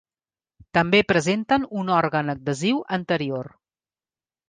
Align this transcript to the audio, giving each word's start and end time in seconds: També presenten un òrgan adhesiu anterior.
També 0.77 1.01
presenten 1.11 1.69
un 1.83 1.93
òrgan 1.99 2.35
adhesiu 2.37 2.83
anterior. 3.01 3.55